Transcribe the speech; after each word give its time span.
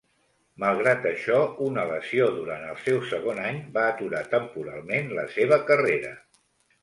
Malgrat 0.61 1.03
això, 1.09 1.35
una 1.65 1.83
lesió 1.89 2.29
durant 2.37 2.63
el 2.71 2.79
seu 2.87 2.97
segon 3.11 3.41
any 3.49 3.59
va 3.75 3.83
aturar 3.91 4.21
temporalment 4.33 5.11
la 5.19 5.27
seva 5.35 5.61
carrera. 5.69 6.11